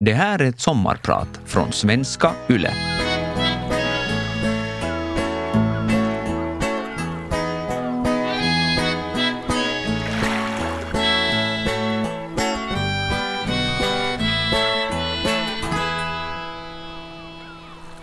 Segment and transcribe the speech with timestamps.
[0.00, 2.70] Det här är ett sommarprat från svenska YLE.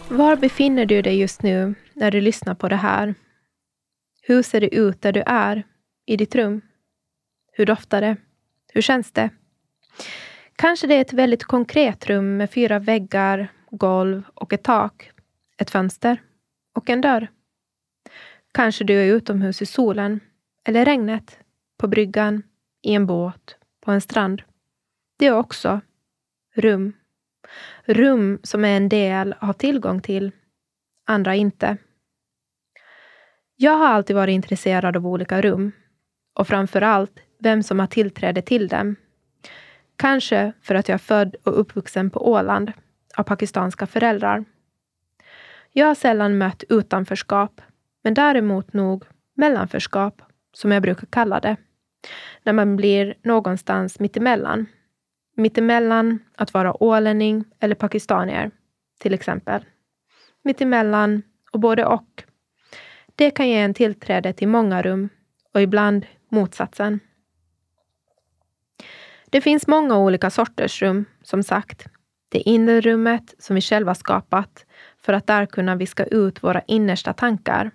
[0.09, 3.15] Var befinner du dig just nu när du lyssnar på det här?
[4.21, 5.63] Hur ser det ut där du är,
[6.05, 6.61] i ditt rum?
[7.51, 8.17] Hur doftar det?
[8.73, 9.29] Hur känns det?
[10.55, 15.11] Kanske det är ett väldigt konkret rum med fyra väggar, golv och ett tak,
[15.57, 16.21] ett fönster
[16.75, 17.27] och en dörr.
[18.53, 20.19] Kanske du är utomhus i solen
[20.67, 21.39] eller regnet,
[21.77, 22.43] på bryggan,
[22.81, 24.41] i en båt, på en strand.
[25.19, 25.81] Det är också
[26.55, 26.93] rum.
[27.85, 30.31] Rum som är en del har tillgång till,
[31.05, 31.77] andra inte.
[33.55, 35.71] Jag har alltid varit intresserad av olika rum
[36.33, 38.95] och framför allt vem som har tillträde till dem.
[39.95, 42.71] Kanske för att jag är född och uppvuxen på Åland
[43.17, 44.45] av pakistanska föräldrar.
[45.71, 47.61] Jag har sällan mött utanförskap,
[48.03, 50.21] men däremot nog mellanförskap,
[50.53, 51.55] som jag brukar kalla det.
[52.43, 54.65] När man blir någonstans mittemellan.
[55.35, 58.51] Mittemellan att vara ålänning eller pakistanier,
[58.99, 59.65] till exempel.
[60.43, 62.23] Mittemellan och både och.
[63.15, 65.09] Det kan ge en tillträde till många rum
[65.53, 66.99] och ibland motsatsen.
[69.33, 71.87] Det finns många olika sorters rum, som sagt.
[72.29, 74.65] Det inre rummet som vi själva skapat
[75.01, 77.71] för att där kunna viska ut våra innersta tankar.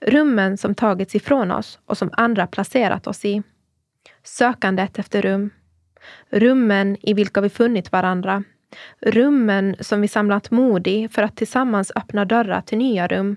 [0.00, 3.42] Rummen som tagits ifrån oss och som andra placerat oss i.
[4.22, 5.50] Sökandet efter rum.
[6.30, 8.44] Rummen i vilka vi funnit varandra.
[9.00, 13.36] Rummen som vi samlat mod i för att tillsammans öppna dörrar till nya rum.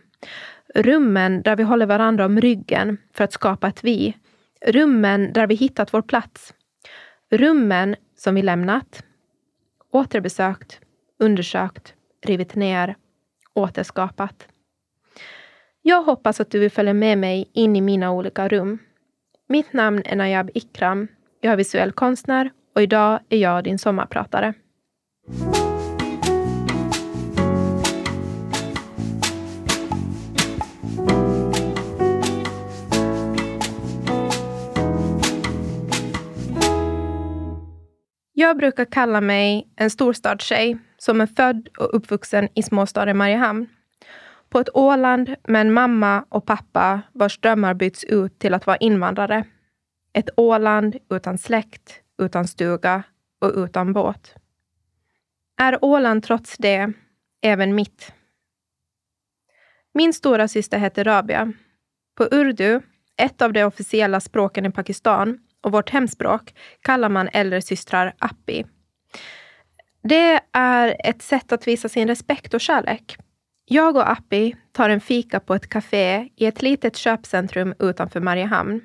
[0.75, 4.17] Rummen där vi håller varandra om ryggen för att skapa ett vi.
[4.65, 6.53] Rummen där vi hittat vår plats.
[7.31, 9.03] Rummen som vi lämnat,
[9.91, 10.79] återbesökt,
[11.19, 11.93] undersökt,
[12.25, 12.95] rivit ner,
[13.53, 14.47] återskapat.
[15.81, 18.79] Jag hoppas att du vill följa med mig in i mina olika rum.
[19.47, 21.07] Mitt namn är Najab Ikram.
[21.41, 24.53] Jag är visuell konstnär och idag är jag din sommarpratare.
[38.45, 43.67] Jag brukar kalla mig en storstadstjej som är född och uppvuxen i småstaden Mariehamn.
[44.49, 48.77] På ett Åland med en mamma och pappa vars drömmar byts ut till att vara
[48.77, 49.43] invandrare.
[50.13, 53.03] Ett Åland utan släkt, utan stuga
[53.41, 54.35] och utan båt.
[55.61, 56.93] Är Åland trots det
[57.41, 58.13] även mitt?
[59.93, 61.53] Min stora syster heter Rabia.
[62.17, 62.81] På urdu,
[63.17, 68.65] ett av de officiella språken i Pakistan, och vårt hemspråk kallar man äldre systrar appi.
[70.03, 73.17] Det är ett sätt att visa sin respekt och kärlek.
[73.65, 78.81] Jag och Appi tar en fika på ett café i ett litet köpcentrum utanför Mariehamn.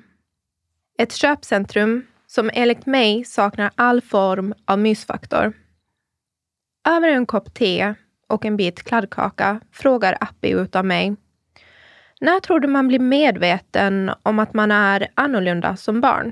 [0.97, 5.53] Ett köpcentrum som enligt mig saknar all form av mysfaktor.
[6.87, 7.93] Över en kopp te
[8.27, 11.15] och en bit kladdkaka frågar Appi ut av mig.
[12.21, 16.31] När tror du man blir medveten om att man är annorlunda som barn?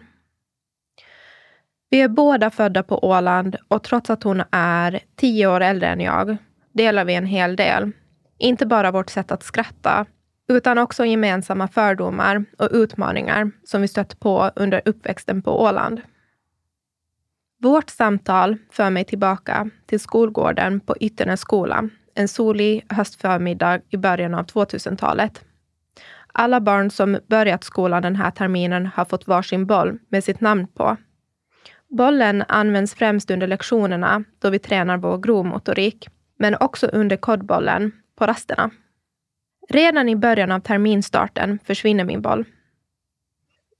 [1.90, 6.02] Vi är båda födda på Åland och trots att hon är tio år äldre än
[6.02, 6.38] jag
[6.74, 7.92] delar vi en hel del.
[8.38, 10.06] Inte bara vårt sätt att skratta,
[10.50, 16.02] utan också gemensamma fördomar och utmaningar som vi stött på under uppväxten på Åland.
[17.62, 24.34] Vårt samtal för mig tillbaka till skolgården på Ytternäs skola en solig höstförmiddag i början
[24.34, 25.46] av 2000-talet.
[26.34, 30.68] Alla barn som börjat skolan den här terminen har fått varsin boll med sitt namn
[30.68, 30.98] på
[31.90, 36.08] Bollen används främst under lektionerna då vi tränar vår grovmotorik,
[36.40, 38.72] men också under kodbollen på rasterna.
[39.70, 42.46] Redan i början av terminstarten försvinner min boll.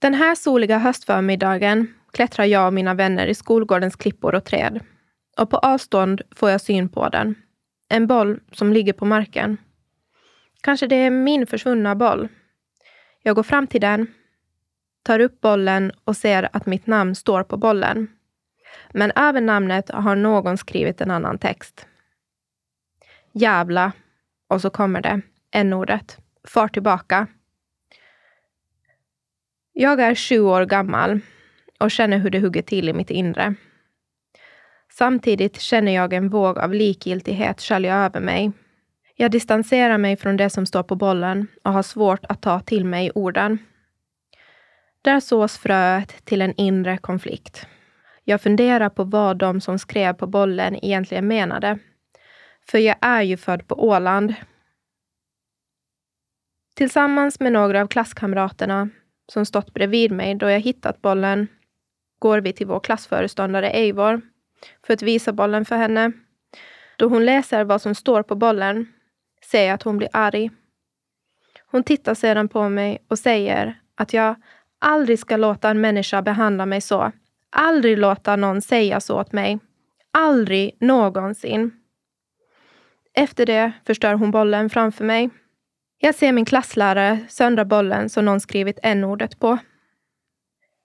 [0.00, 4.80] Den här soliga höstförmiddagen klättrar jag och mina vänner i skolgårdens klippor och träd.
[5.38, 7.34] Och på avstånd får jag syn på den.
[7.88, 9.56] En boll som ligger på marken.
[10.60, 12.28] Kanske det är min försvunna boll.
[13.22, 14.06] Jag går fram till den,
[15.02, 18.08] tar upp bollen och ser att mitt namn står på bollen.
[18.90, 21.86] Men över namnet har någon skrivit en annan text.
[23.32, 23.92] Jävla.
[24.48, 25.20] Och så kommer det,
[25.50, 26.18] n-ordet.
[26.44, 27.26] Far tillbaka.
[29.72, 31.20] Jag är sju år gammal
[31.78, 33.54] och känner hur det hugger till i mitt inre.
[34.92, 38.52] Samtidigt känner jag en våg av likgiltighet skölja över mig.
[39.16, 42.84] Jag distanserar mig från det som står på bollen och har svårt att ta till
[42.84, 43.58] mig orden.
[45.02, 47.66] Där sås fröet till en inre konflikt.
[48.24, 51.78] Jag funderar på vad de som skrev på bollen egentligen menade.
[52.70, 54.34] För jag är ju född på Åland.
[56.74, 58.88] Tillsammans med några av klasskamraterna
[59.32, 61.48] som stått bredvid mig då jag hittat bollen
[62.18, 64.20] går vi till vår klassföreståndare Eivor
[64.86, 66.12] för att visa bollen för henne.
[66.96, 68.92] Då hon läser vad som står på bollen
[69.44, 70.50] ser jag att hon blir arg.
[71.66, 74.34] Hon tittar sedan på mig och säger att jag
[74.80, 77.12] aldrig ska låta en människa behandla mig så.
[77.50, 79.58] Aldrig låta någon säga så åt mig.
[80.12, 81.72] Aldrig någonsin.
[83.14, 85.30] Efter det förstör hon bollen framför mig.
[85.98, 89.58] Jag ser min klasslärare söndra bollen som någon skrivit n-ordet på.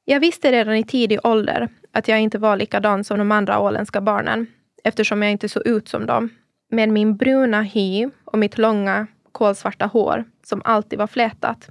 [0.05, 4.01] Jag visste redan i tidig ålder att jag inte var likadan som de andra åländska
[4.01, 4.47] barnen
[4.83, 6.29] eftersom jag inte såg ut som dem.
[6.69, 11.69] Med min bruna hy och mitt långa kolsvarta hår som alltid var flätat.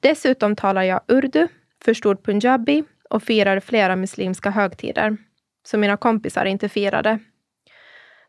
[0.00, 1.48] Dessutom talar jag urdu,
[1.84, 5.16] förstod punjabi och firar flera muslimska högtider
[5.64, 7.18] som mina kompisar inte firade.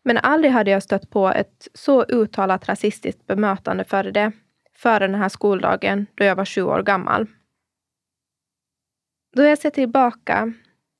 [0.03, 4.31] Men aldrig hade jag stött på ett så uttalat rasistiskt bemötande före det,
[4.75, 7.27] före den här skoldagen då jag var sju år gammal.
[9.35, 10.53] Då jag ser tillbaka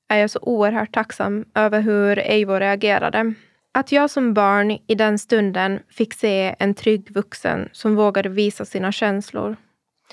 [0.08, 3.34] är jag så oerhört tacksam över hur Eivor reagerade.
[3.72, 8.66] Att jag som barn i den stunden fick se en trygg vuxen som vågade visa
[8.66, 9.58] sina känslor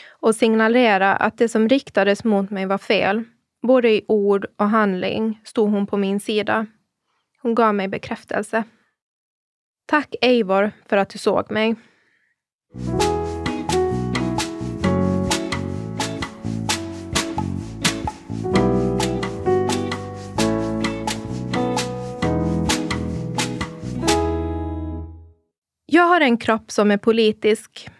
[0.09, 3.25] och signalera att det som riktades mot mig var fel.
[3.63, 6.67] Både i ord och handling stod hon på min sida.
[7.43, 8.65] Hon gav mig bekräftelse.
[9.87, 11.77] Tack Eivor för att du såg mig.
[25.87, 27.91] Jag har en kropp som är politisk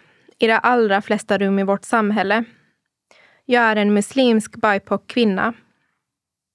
[0.41, 2.45] i de allra flesta rum i vårt samhälle.
[3.45, 5.53] Jag är en muslimsk BIPOC-kvinna.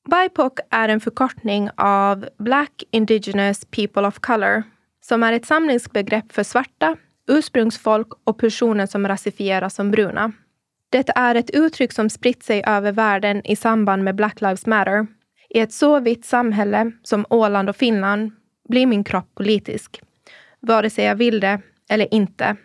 [0.10, 4.64] BIPOC är en förkortning av Black Indigenous People of Color
[5.02, 6.98] som är ett samlingsbegrepp för svarta,
[7.28, 10.32] ursprungsfolk och personer som rasifieras som bruna.
[10.90, 15.08] Det är ett uttryck som spritt sig över världen i samband med Black Lives Matter.
[15.50, 18.32] I ett så vitt samhälle som Åland och Finland
[18.70, 20.02] blir min kropp politisk
[20.60, 22.56] vare sig jag vill det eller inte.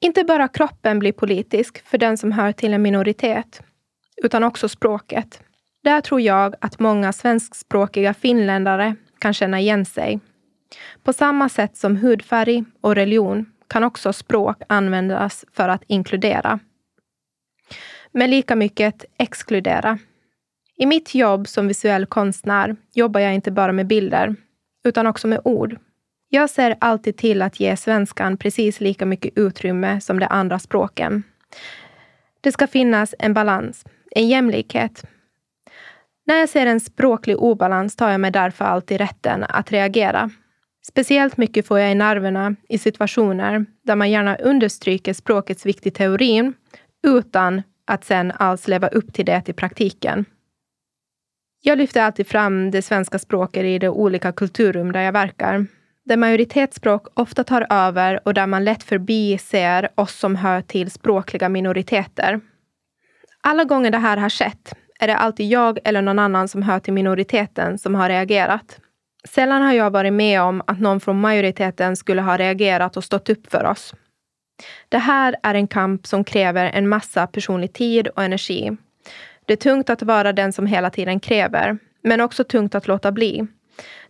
[0.00, 3.62] Inte bara kroppen blir politisk för den som hör till en minoritet,
[4.16, 5.42] utan också språket.
[5.82, 10.20] Där tror jag att många svenskspråkiga finländare kan känna igen sig.
[11.02, 16.58] På samma sätt som hudfärg och religion kan också språk användas för att inkludera.
[18.12, 19.98] Men lika mycket exkludera.
[20.76, 24.36] I mitt jobb som visuell konstnär jobbar jag inte bara med bilder,
[24.84, 25.78] utan också med ord.
[26.34, 31.22] Jag ser alltid till att ge svenskan precis lika mycket utrymme som de andra språken.
[32.40, 35.04] Det ska finnas en balans, en jämlikhet.
[36.26, 40.30] När jag ser en språklig obalans tar jag mig därför alltid rätten att reagera.
[40.86, 45.90] Speciellt mycket får jag i nerverna i situationer där man gärna understryker språkets vikt i
[45.90, 46.54] teorin
[47.06, 50.24] utan att sen alls leva upp till det i praktiken.
[51.62, 55.66] Jag lyfter alltid fram det svenska språket i de olika kulturrum där jag verkar
[56.04, 61.48] där majoritetsspråk ofta tar över och där man lätt förbiser oss som hör till språkliga
[61.48, 62.40] minoriteter.
[63.40, 66.78] Alla gånger det här har skett är det alltid jag eller någon annan som hör
[66.78, 68.80] till minoriteten som har reagerat.
[69.28, 73.30] Sällan har jag varit med om att någon från majoriteten skulle ha reagerat och stått
[73.30, 73.94] upp för oss.
[74.88, 78.76] Det här är en kamp som kräver en massa personlig tid och energi.
[79.46, 83.12] Det är tungt att vara den som hela tiden kräver, men också tungt att låta
[83.12, 83.46] bli.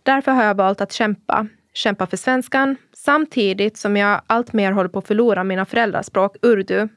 [0.03, 4.99] Därför har jag valt att kämpa, kämpa för svenskan samtidigt som jag alltmer håller på
[4.99, 6.87] att förlora mina föräldraspråk, urdu,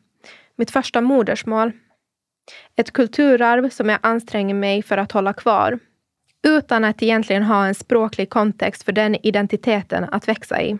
[0.56, 1.72] mitt första modersmål.
[2.76, 5.78] Ett kulturarv som jag anstränger mig för att hålla kvar
[6.46, 10.78] utan att egentligen ha en språklig kontext för den identiteten att växa i.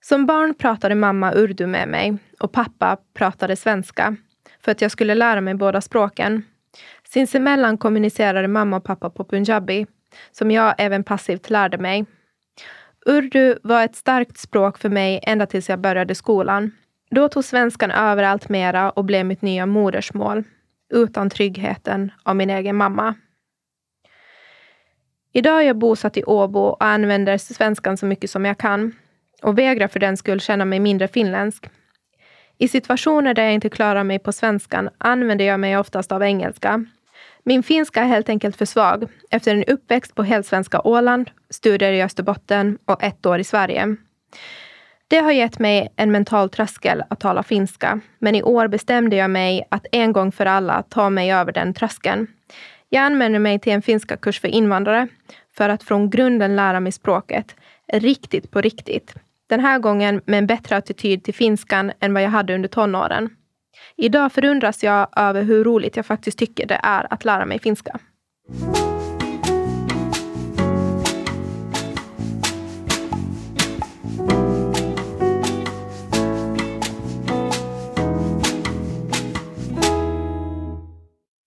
[0.00, 4.16] Som barn pratade mamma urdu med mig och pappa pratade svenska
[4.60, 6.42] för att jag skulle lära mig båda språken.
[7.08, 9.86] Sinsemellan kommunicerade mamma och pappa på punjabi
[10.30, 12.06] som jag även passivt lärde mig
[13.06, 16.70] Urdu var ett starkt språk för mig ända tills jag började skolan.
[17.10, 20.44] Då tog svenskan över allt mera och blev mitt nya modersmål.
[20.94, 23.14] Utan tryggheten av min egen mamma.
[25.32, 28.92] Idag är jag bosatt i Åbo och använder svenskan så mycket som jag kan.
[29.42, 31.70] Och vägrar för den skull känna mig mindre finländsk.
[32.58, 36.84] I situationer där jag inte klarar mig på svenskan använder jag mig oftast av engelska.
[37.48, 42.02] Min finska är helt enkelt för svag efter en uppväxt på helsvenska Åland, studier i
[42.02, 43.96] Österbotten och ett år i Sverige.
[45.08, 49.30] Det har gett mig en mental tröskel att tala finska, men i år bestämde jag
[49.30, 52.26] mig att en gång för alla ta mig över den tröskeln.
[52.88, 55.08] Jag anmälde mig till en finska kurs för invandrare
[55.56, 57.56] för att från grunden lära mig språket,
[57.92, 59.14] riktigt på riktigt.
[59.46, 63.30] Den här gången med en bättre attityd till finskan än vad jag hade under tonåren.
[63.96, 67.98] Idag förundras jag över hur roligt jag faktiskt tycker det är att lära mig finska.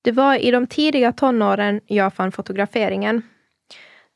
[0.04, 3.22] Det var i de tidiga tonåren jag fann fotograferingen.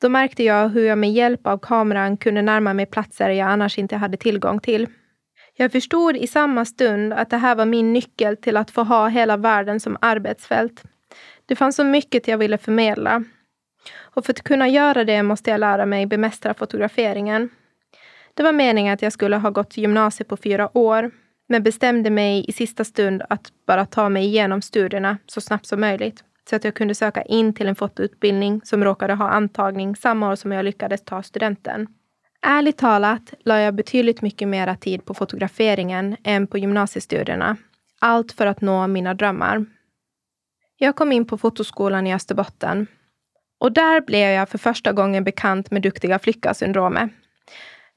[0.02, 3.80] Då märkte jag hur jag med hjälp av kameran kunde närma mig platser jag annars
[3.80, 4.88] inte hade tillgång till.
[5.58, 9.08] Jag förstod i samma stund att det här var min nyckel till att få ha
[9.08, 10.84] hela världen som arbetsfält.
[11.46, 13.24] Det fanns så mycket jag ville förmedla.
[13.98, 17.50] Och för att kunna göra det måste jag lära mig bemästra fotograferingen.
[18.34, 21.12] Det var meningen att jag skulle ha gått gymnasiet på fyra år,
[21.48, 25.82] men bestämde mig i sista stund att bara ta mig igenom studierna så snabbt som
[25.82, 30.32] möjligt så att jag kunde söka in till en fotoutbildning som råkade ha antagning samma
[30.32, 31.88] år som jag lyckades ta studenten.
[32.48, 37.58] Ärligt talat la jag betydligt mycket mera tid på fotograferingen än på gymnasiestudierna.
[38.02, 39.66] Allt för att nå mina drömmar.
[40.78, 42.88] Jag kom in på fotoskolan i Österbotten.
[43.60, 47.12] Och där blev jag för första gången bekant med duktiga flicka-syndromet.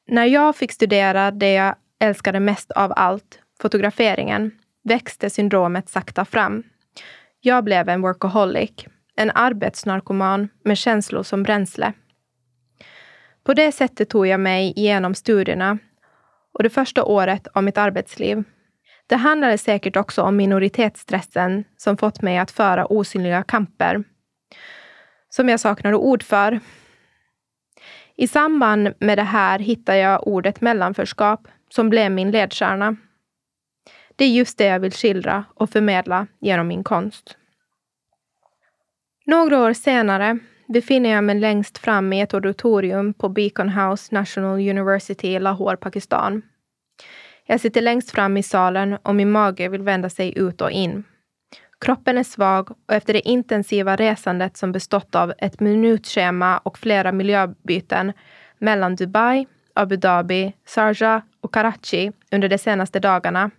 [0.06, 4.50] När jag fick studera det jag älskade mest av allt, fotograferingen,
[4.84, 6.62] växte syndromet sakta fram.
[7.40, 8.70] Jag blev en workaholic,
[9.16, 11.92] en arbetsnarkoman med känslor som bränsle.
[13.48, 15.78] På det sättet tog jag mig igenom studierna
[16.52, 18.44] och det första året av mitt arbetsliv.
[19.06, 24.04] Det handlade säkert också om minoritetsstressen som fått mig att föra osynliga kamper.
[25.28, 26.60] Som jag saknade ord för.
[28.16, 32.96] I samband med det här hittade jag ordet mellanförskap som blev min ledstjärna.
[34.16, 37.36] Det är just det jag vill skildra och förmedla genom min konst.
[39.26, 44.58] Några år senare befinner jag mig längst fram i ett auditorium på Beacon House National
[44.58, 46.42] University i Lahore, Pakistan.
[47.46, 51.04] Jag sitter längst fram i salen och min mage vill vända sig ut och in.
[51.80, 57.12] Kroppen är svag och efter det intensiva resandet som bestått av ett minutschema och flera
[57.12, 58.12] miljöbyten
[58.58, 63.50] mellan Dubai, Abu Dhabi, Sharjah och Karachi under de senaste dagarna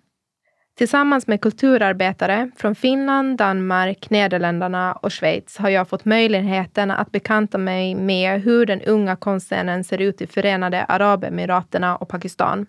[0.79, 7.57] Tillsammans med kulturarbetare från Finland, Danmark, Nederländerna och Schweiz har jag fått möjligheten att bekanta
[7.57, 12.65] mig med hur den unga konstscenen ser ut i Förenade Arabemiraterna och Pakistan.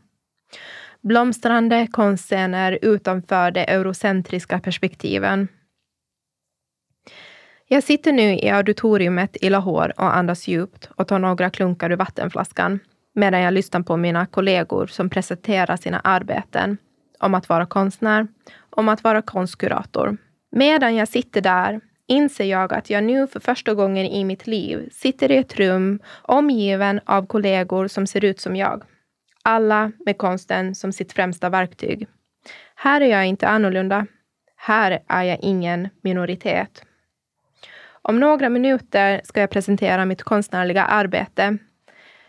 [1.00, 5.48] Blomstrande konstscener utanför de eurocentriska perspektiven.
[7.68, 11.96] Jag sitter nu i auditoriumet i Lahore och andas djupt och tar några klunkar ur
[11.96, 12.80] vattenflaskan
[13.14, 16.78] medan jag lyssnar på mina kollegor som presenterar sina arbeten
[17.20, 18.26] om att vara konstnär,
[18.70, 20.16] om att vara konstkurator.
[20.50, 24.88] Medan jag sitter där inser jag att jag nu för första gången i mitt liv
[24.92, 28.82] sitter i ett rum omgiven av kollegor som ser ut som jag.
[29.42, 32.08] Alla med konsten som sitt främsta verktyg.
[32.74, 34.06] Här är jag inte annorlunda.
[34.56, 36.84] Här är jag ingen minoritet.
[38.02, 41.58] Om några minuter ska jag presentera mitt konstnärliga arbete.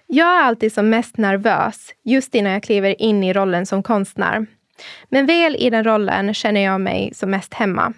[0.07, 4.45] Jag är alltid som mest nervös just innan jag kliver in i rollen som konstnär.
[5.09, 7.93] Men väl i den rollen känner jag mig som mest hemma.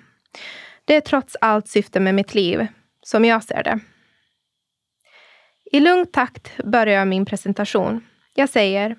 [0.86, 2.68] Det är trots allt syftet med mitt liv,
[3.02, 3.80] som jag ser det.
[5.72, 8.08] I lugn takt börjar jag min presentation.
[8.34, 8.96] Jag säger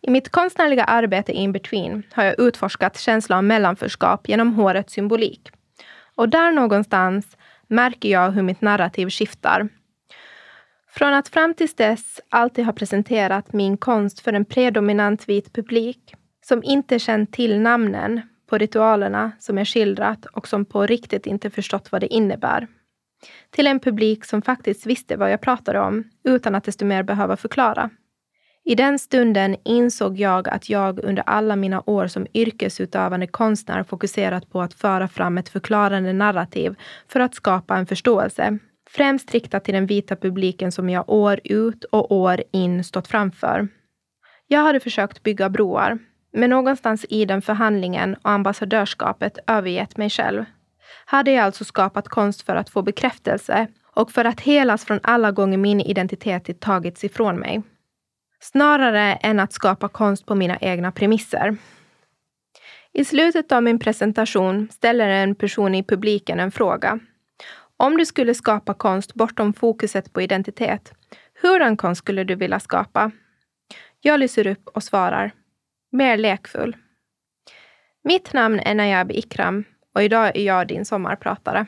[0.00, 5.50] i mitt konstnärliga arbete in between har jag utforskat känslan av mellanförskap genom hårets symbolik.
[6.14, 9.68] Och där någonstans märker jag hur mitt narrativ skiftar.
[10.90, 16.14] Från att fram tills dess alltid ha presenterat min konst för en predominant vit publik
[16.48, 21.50] som inte känt till namnen på ritualerna som jag skildrat och som på riktigt inte
[21.50, 22.66] förstått vad det innebär.
[23.50, 27.36] Till en publik som faktiskt visste vad jag pratade om utan att desto mer behöva
[27.36, 27.90] förklara.
[28.64, 34.50] I den stunden insåg jag att jag under alla mina år som yrkesutövande konstnär fokuserat
[34.50, 36.74] på att föra fram ett förklarande narrativ
[37.08, 38.58] för att skapa en förståelse.
[38.90, 43.68] Främst riktat till den vita publiken som jag år ut och år in stått framför.
[44.46, 45.98] Jag hade försökt bygga broar,
[46.32, 50.44] men någonstans i den förhandlingen och ambassadörskapet övergett mig själv.
[51.04, 55.30] Hade jag alltså skapat konst för att få bekräftelse och för att helas från alla
[55.30, 57.62] gånger min identitet tagits ifrån mig.
[58.40, 61.56] Snarare än att skapa konst på mina egna premisser.
[62.92, 66.98] I slutet av min presentation ställer en person i publiken en fråga.
[67.76, 70.92] Om du skulle skapa konst bortom fokuset på identitet,
[71.42, 73.10] hurdan konst skulle du vilja skapa?
[74.00, 75.32] Jag lyser upp och svarar
[75.92, 76.76] mer lekfull.
[78.04, 79.64] Mitt namn är Najab Ikram
[79.94, 81.66] och idag är jag din sommarpratare.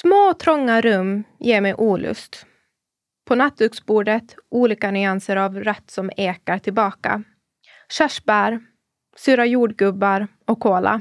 [0.00, 2.46] Små trånga rum ger mig olust.
[3.26, 7.22] På nattduksbordet olika nyanser av rött som ekar tillbaka.
[7.98, 8.60] Körsbär,
[9.18, 11.00] sura jordgubbar och kola.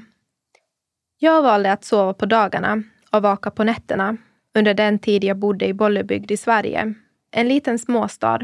[1.19, 4.17] Jag valde att sova på dagarna och vaka på nätterna
[4.55, 6.93] under den tid jag bodde i Bollebygd i Sverige.
[7.31, 8.39] En liten småstad.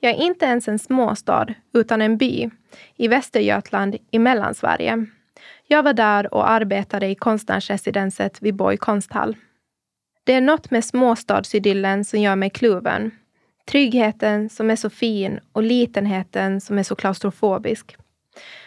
[0.00, 2.50] Jag är inte ens en småstad, utan en by
[2.96, 5.06] i Västergötland i Mellansverige.
[5.66, 9.36] Jag var där och arbetade i konstnärsresidenset vid Borg konsthall.
[10.24, 13.10] Det är något med småstadsidyllen som gör mig kluven.
[13.66, 17.96] Tryggheten som är så fin och litenheten som är så klaustrofobisk.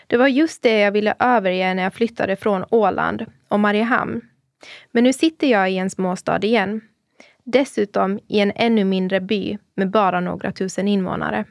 [0.07, 4.21] Det var just det jag ville överge när jag flyttade från Åland och Mariehamn.
[4.91, 6.81] Men nu sitter jag i en småstad igen.
[7.43, 11.45] Dessutom i en ännu mindre by med bara några tusen invånare.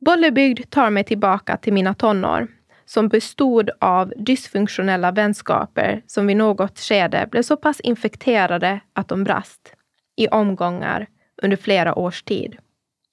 [0.00, 2.48] Bollebygd tar mig tillbaka till mina tonår
[2.84, 9.24] som bestod av dysfunktionella vänskaper som vid något skede blev så pass infekterade att de
[9.24, 9.74] brast
[10.16, 11.06] i omgångar
[11.42, 12.56] under flera års tid.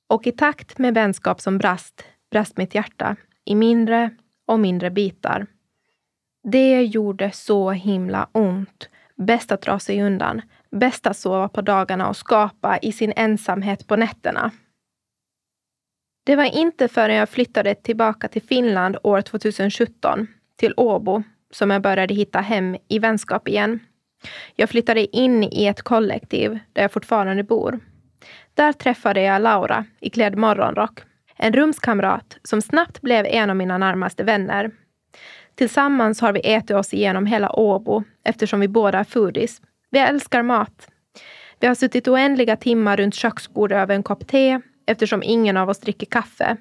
[0.07, 3.15] Och i takt med vänskap som brast, brast mitt hjärta
[3.47, 4.09] i mindre
[4.47, 5.47] och mindre bitar.
[6.43, 8.89] Det gjorde så himla ont.
[9.15, 10.41] Bäst att dra sig undan.
[10.71, 14.51] Bäst att sova på dagarna och skapa i sin ensamhet på nätterna.
[16.25, 21.81] Det var inte förrän jag flyttade tillbaka till Finland år 2017, till Åbo, som jag
[21.81, 23.79] började hitta hem i vänskap igen.
[24.55, 27.79] Jag flyttade in i ett kollektiv där jag fortfarande bor.
[28.53, 31.06] Där träffade jag Laura i klädd morgonrock.
[31.37, 34.71] En rumskamrat som snabbt blev en av mina närmaste vänner.
[35.55, 39.61] Tillsammans har vi ätit oss igenom hela Åbo eftersom vi båda är foodies.
[39.89, 40.87] Vi älskar mat.
[41.59, 45.79] Vi har suttit oändliga timmar runt köksbordet över en kopp te eftersom ingen av oss
[45.79, 46.57] dricker kaffe.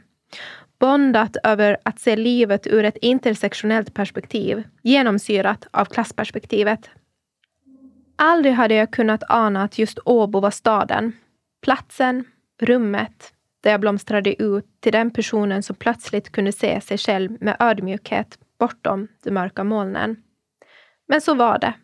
[0.79, 6.91] Bondat över att se livet ur ett intersektionellt perspektiv, genomsyrat av klassperspektivet.
[8.17, 11.13] Aldrig hade jag kunnat ana att just Åbo var staden.
[11.63, 12.25] Platsen,
[12.61, 13.33] rummet,
[13.67, 18.39] där jag blomstrade ut till den personen som plötsligt kunde se sig själv med ödmjukhet
[18.59, 20.17] bortom de mörka molnen.
[21.09, 21.75] Men så var det.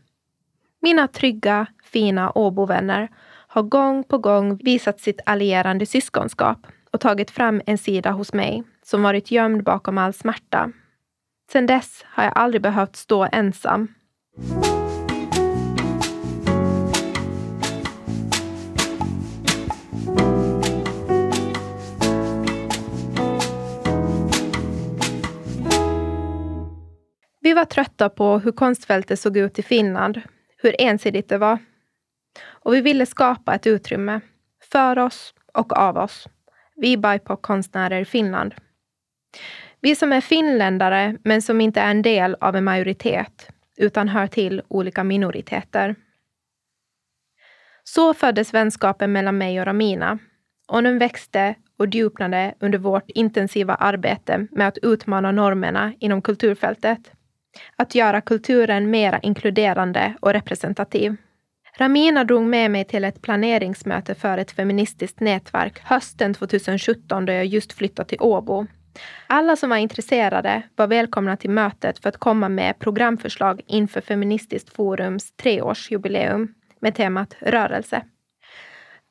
[0.83, 7.63] Mina trygga, fina Åbovänner har gång på gång visat sitt allierande syskonskap och tagit fram
[7.67, 10.73] en sida hos mig som varit gömd bakom all smärta.
[11.53, 13.89] Sedan dess har jag aldrig behövt stå ensam.
[27.53, 30.21] Vi var trötta på hur konstfältet såg ut i Finland,
[30.57, 31.59] hur ensidigt det var
[32.45, 34.21] och vi ville skapa ett utrymme
[34.73, 36.29] för oss och av oss.
[36.77, 38.55] Vi BIPOC-konstnärer i Finland.
[39.81, 44.27] Vi som är finländare, men som inte är en del av en majoritet, utan hör
[44.27, 45.95] till olika minoriteter.
[47.85, 50.19] Så föddes vänskapen mellan mig och Ramina.
[50.69, 57.13] Och den växte och djupnade under vårt intensiva arbete med att utmana normerna inom kulturfältet.
[57.77, 61.17] Att göra kulturen mer inkluderande och representativ.
[61.77, 67.47] Ramina drog med mig till ett planeringsmöte för ett feministiskt nätverk hösten 2017 då jag
[67.47, 68.67] just flyttat till Åbo.
[69.27, 74.77] Alla som var intresserade var välkomna till mötet för att komma med programförslag inför Feministiskt
[74.77, 78.03] forums treårsjubileum med temat rörelse.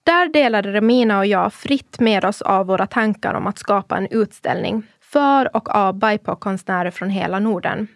[0.03, 4.07] Där delade Ramina och jag fritt med oss av våra tankar om att skapa en
[4.11, 7.87] utställning för och av BIPOC-konstnärer från hela Norden.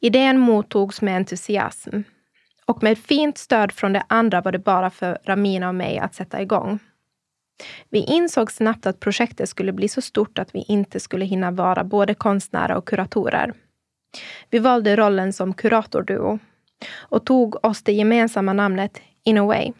[0.00, 2.00] Idén mottogs med entusiasm.
[2.66, 6.14] Och med fint stöd från de andra var det bara för Ramina och mig att
[6.14, 6.78] sätta igång.
[7.88, 11.84] Vi insåg snabbt att projektet skulle bli så stort att vi inte skulle hinna vara
[11.84, 13.52] både konstnärer och kuratorer.
[14.50, 16.38] Vi valde rollen som kuratorduo
[16.98, 19.72] och tog oss det gemensamma namnet In a way.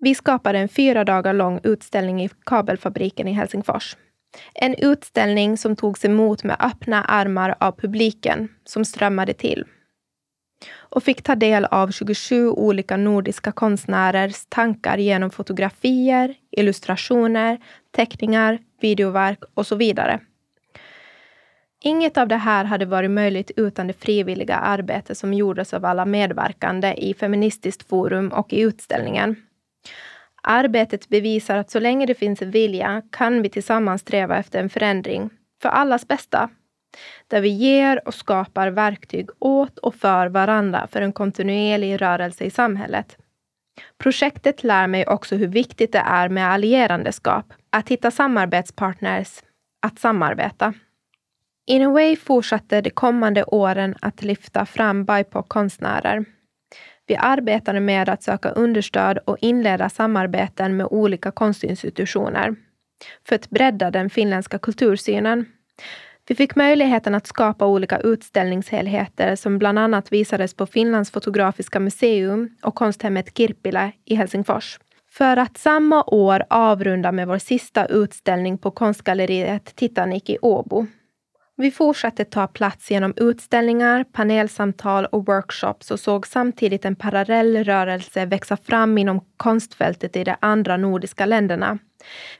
[0.00, 3.96] Vi skapade en fyra dagar lång utställning i kabelfabriken i Helsingfors.
[4.54, 9.64] En utställning som togs emot med öppna armar av publiken som strömmade till
[10.76, 17.58] och fick ta del av 27 olika nordiska konstnärers tankar genom fotografier, illustrationer,
[17.90, 20.20] teckningar, videoverk och så vidare.
[21.80, 26.04] Inget av det här hade varit möjligt utan det frivilliga arbete som gjordes av alla
[26.04, 29.36] medverkande i Feministiskt forum och i utställningen.
[30.42, 34.70] Arbetet bevisar att så länge det finns en vilja kan vi tillsammans sträva efter en
[34.70, 35.30] förändring
[35.62, 36.50] för allas bästa
[37.26, 42.50] där vi ger och skapar verktyg åt och för varandra för en kontinuerlig rörelse i
[42.50, 43.16] samhället.
[43.98, 49.42] Projektet lär mig också hur viktigt det är med allierandeskap, att hitta samarbetspartners,
[49.86, 50.74] att samarbeta.
[51.66, 56.24] In a way fortsatte de kommande åren att lyfta fram BIPOC-konstnärer.
[57.08, 62.54] Vi arbetade med att söka understöd och inleda samarbeten med olika konstinstitutioner
[63.28, 65.46] för att bredda den finländska kultursynen.
[66.28, 72.50] Vi fick möjligheten att skapa olika utställningshelheter som bland annat visades på Finlands fotografiska museum
[72.62, 74.78] och konsthemmet Kirppilä i Helsingfors.
[75.10, 80.86] För att samma år avrunda med vår sista utställning på konstgalleriet Titanic i Åbo.
[81.60, 88.26] Vi fortsatte ta plats genom utställningar, panelsamtal och workshops och såg samtidigt en parallell rörelse
[88.26, 91.78] växa fram inom konstfältet i de andra nordiska länderna.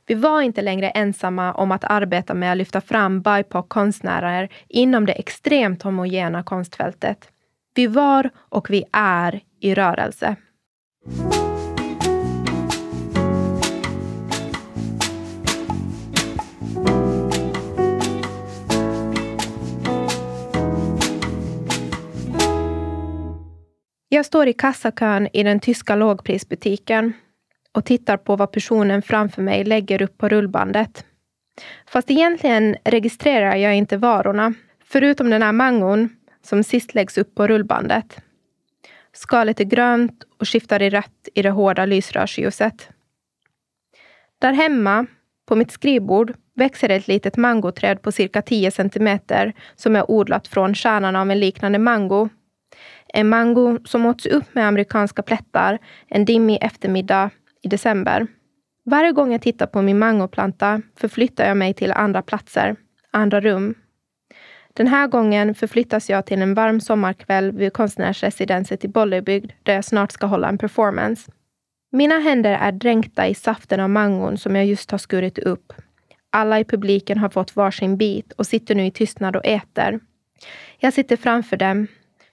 [0.06, 5.12] Vi var inte längre ensamma om att arbeta med att lyfta fram BIPOC-konstnärer inom det
[5.12, 7.28] extremt homogena konstfältet.
[7.74, 10.36] Vi var och vi är i rörelse.
[24.10, 27.12] Jag står i kassakön i den tyska lågprisbutiken
[27.72, 31.04] och tittar på vad personen framför mig lägger upp på rullbandet.
[31.86, 36.08] Fast egentligen registrerar jag inte varorna, förutom den här mangon
[36.42, 38.18] som sist läggs upp på rullbandet.
[39.12, 42.90] Skalet är grönt och skiftar i rött i det hårda lysrörsljuset.
[44.38, 45.06] Där hemma,
[45.48, 50.74] på mitt skrivbord, växer ett litet mangoträd på cirka 10 centimeter som är odlat från
[50.74, 52.28] kärnan av en liknande mango
[53.14, 57.30] en mango som åts upp med amerikanska plättar en dimmig eftermiddag
[57.62, 58.26] i december.
[58.84, 62.76] Varje gång jag tittar på min mangoplanta förflyttar jag mig till andra platser,
[63.10, 63.74] andra rum.
[64.72, 69.84] Den här gången förflyttas jag till en varm sommarkväll vid konstnärsresidenset i Bollebygd där jag
[69.84, 71.30] snart ska hålla en performance.
[71.92, 75.72] Mina händer är dränkta i saften av mangon som jag just har skurit upp.
[76.30, 80.00] Alla i publiken har fått varsin bit och sitter nu i tystnad och äter.
[80.78, 81.86] Jag sitter framför dem,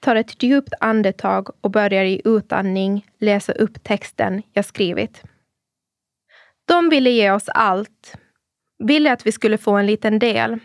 [0.05, 5.23] tar ett djupt andetag och börjar i utandning läsa upp texten jag skrivit.
[6.67, 8.17] De ville ge oss allt.
[8.83, 10.59] Ville att vi skulle få en liten del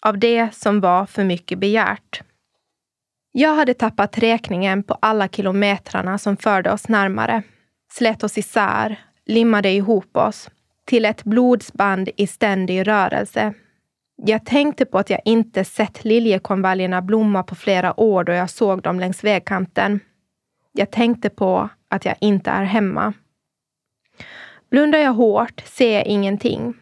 [0.00, 2.20] av det som var för mycket begärt.
[3.32, 7.42] Jag hade tappat räkningen på alla kilometrarna som förde oss närmare,
[7.92, 10.50] slet oss isär, limmade ihop oss
[10.84, 13.54] till ett blodsband i ständig rörelse
[14.26, 18.82] jag tänkte på att jag inte sett liljekonvaljerna blomma på flera år då jag såg
[18.82, 20.00] dem längs vägkanten.
[20.72, 23.12] Jag tänkte på att jag inte är hemma.
[24.70, 26.74] Blundar jag hårt ser jag ingenting.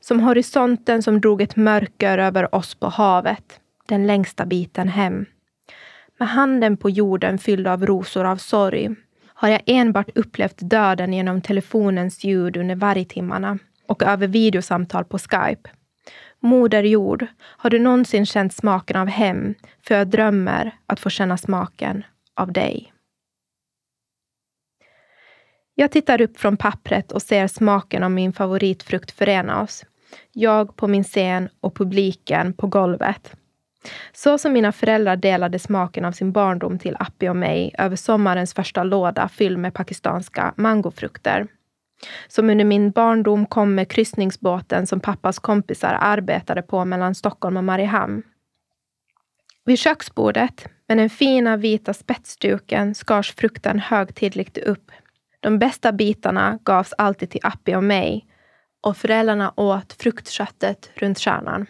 [0.00, 5.26] Som horisonten som drog ett mörker över oss på havet, den längsta biten hem.
[6.18, 8.94] Med handen på jorden fylld av rosor av sorg
[9.26, 15.70] har jag enbart upplevt döden genom telefonens ljud under vargtimmarna och över videosamtal på Skype.
[16.44, 19.54] Moder jord, har du någonsin känt smaken av hem?
[19.86, 22.04] För jag drömmer att få känna smaken
[22.34, 22.92] av dig.
[25.74, 29.84] Jag tittar upp från pappret och ser smaken av min favoritfrukt förena oss.
[30.32, 33.36] Jag på min scen och publiken på golvet.
[34.12, 38.54] Så som mina föräldrar delade smaken av sin barndom till Appi och mig över sommarens
[38.54, 41.46] första låda fylld med pakistanska mangofrukter
[42.28, 47.64] som under min barndom kom med kryssningsbåten som pappas kompisar arbetade på mellan Stockholm och
[47.64, 48.22] Mariehamn.
[49.64, 54.90] Vid köksbordet, med den fina vita spetsduken, skars frukten högtidligt upp.
[55.40, 58.26] De bästa bitarna gavs alltid till Appi och mig
[58.80, 61.66] och föräldrarna åt fruktköttet runt kärnan.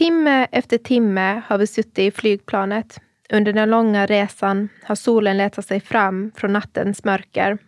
[0.00, 3.00] Timme efter timme har vi suttit i flygplanet.
[3.32, 7.58] Under den långa resan har solen letat sig fram från nattens mörker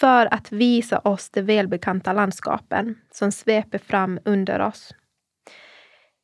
[0.00, 4.94] för att visa oss de välbekanta landskapen som sveper fram under oss.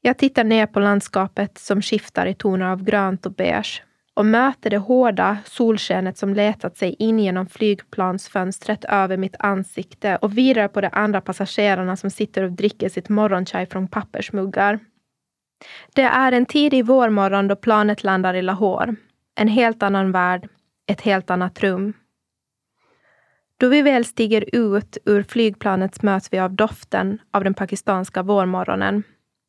[0.01, 3.83] Jag tittar ner på landskapet som skiftar i toner av grönt och beige
[4.15, 10.39] och möter det hårda solskenet som letat sig in genom flygplansfönstret över mitt ansikte och
[10.39, 14.79] vidare på de andra passagerarna som sitter och dricker sitt morgonchai från pappersmuggar.
[15.95, 18.95] Det är en tidig vårmorgon då planet landar i Lahore.
[19.35, 20.49] En helt annan värld,
[20.87, 21.93] ett helt annat rum.
[23.57, 29.03] Då vi väl stiger ut ur flygplanet möts vi av doften av den pakistanska vårmorgonen.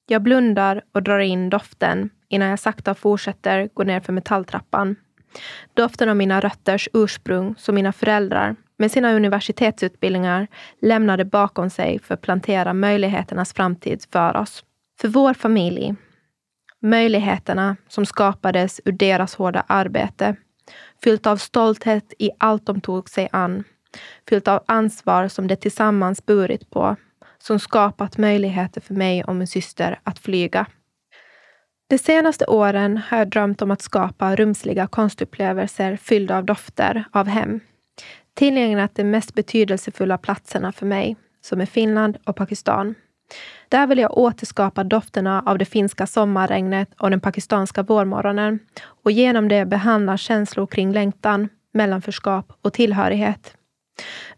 [0.08, 4.96] Jag blundar och drar in doften innan jag sakta fortsätter gå ner för metalltrappan.
[5.74, 10.48] Doften av mina rötters ursprung som mina föräldrar med sina universitetsutbildningar
[10.82, 14.64] lämnade bakom sig för att plantera möjligheternas framtid för oss.
[15.02, 15.96] För vår familj.
[16.80, 20.36] Möjligheterna som skapades ur deras hårda arbete.
[21.04, 23.64] Fyllt av stolthet i allt de tog sig an.
[24.30, 26.96] fyllt av ansvar som de tillsammans burit på,
[27.38, 30.66] som skapat möjligheter för mig och min syster att flyga.
[31.90, 37.28] De senaste åren har jag drömt om att skapa rumsliga konstupplevelser fyllda av dofter av
[37.28, 37.60] hem.
[38.34, 42.96] Tillgängligt de mest betydelsefulla platserna för mig, som är Finland och Pakistan.
[43.70, 48.60] Där vill jag återskapa dofterna av det finska sommarregnet och den pakistanska vårmorgonen
[49.04, 53.56] och genom det behandla känslor kring längtan, mellanförskap och tillhörighet.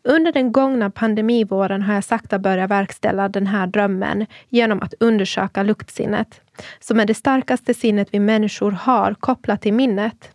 [0.03, 5.63] Under den gångna pandemivåren har jag sakta börjat verkställa den här drömmen genom att undersöka
[5.63, 6.41] luktsinnet,
[6.79, 10.31] som är det starkaste sinnet vi människor har kopplat till minnet.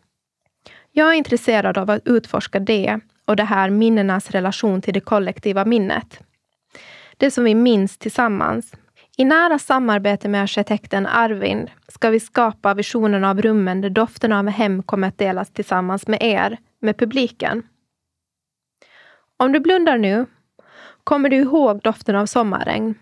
[0.92, 5.64] Jag är intresserad av att utforska det och det här minnenas relation till det kollektiva
[5.64, 6.20] minnet.
[7.18, 8.72] Det som vi minns tillsammans.
[9.16, 14.48] I nära samarbete med arkitekten Arvind ska vi skapa visionen av rummen där doften av
[14.48, 17.62] hem kommer att delas tillsammans med er, med publiken.
[19.36, 20.26] Om du blundar nu,
[21.04, 22.94] kommer du ihåg doften av sommarregn?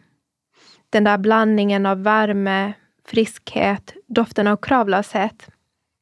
[0.90, 2.72] Den där blandningen av värme,
[3.07, 5.48] friskhet, doften av kravlöshet.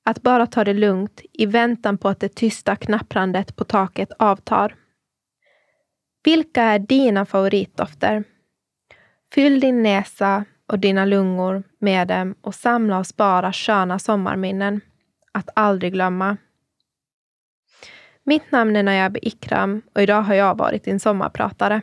[0.04, 4.74] Att bara ta det lugnt i väntan på att det tysta knapprandet på taket avtar.
[6.24, 8.24] Vilka är dina favoritdofter?
[9.34, 14.80] Fyll din näsa och dina lungor med dem och samla och spara sköna sommarminnen.
[15.32, 16.36] Att aldrig glömma.
[18.24, 21.82] Mitt namn är Najab Ikram och idag har jag varit din sommarpratare.